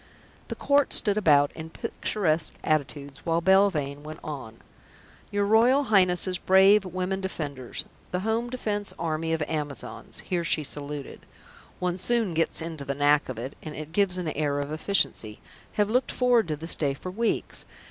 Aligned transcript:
The 0.47 0.55
Court 0.55 0.93
stood 0.93 1.15
about 1.15 1.51
in 1.51 1.69
picturesque 1.69 2.53
attitudes 2.63 3.19
while 3.23 3.39
Belvane 3.39 4.01
went 4.01 4.17
on: 4.23 4.57
"Your 5.29 5.45
Royal 5.45 5.83
Highness's 5.93 6.39
brave 6.39 6.83
Women 6.83 7.21
Defenders, 7.21 7.85
the 8.09 8.21
Home 8.21 8.49
Defence 8.49 8.95
Army 8.97 9.31
of 9.31 9.43
Amazons" 9.43 10.21
(here 10.21 10.43
she 10.43 10.63
saluted; 10.63 11.27
one 11.77 11.99
soon 11.99 12.33
gets 12.33 12.63
into 12.63 12.83
the 12.83 12.95
knack 12.95 13.29
of 13.29 13.37
it, 13.37 13.55
and 13.61 13.75
it 13.75 13.91
gives 13.91 14.17
an 14.17 14.29
air 14.29 14.59
of 14.59 14.71
efficiency) 14.71 15.39
"have 15.73 15.87
looked 15.91 16.11
forward 16.11 16.47
to 16.47 16.55
this 16.55 16.73
day 16.73 16.95
for 16.95 17.11
weeks. 17.11 17.67